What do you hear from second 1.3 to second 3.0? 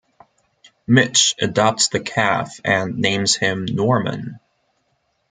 adopts the calf and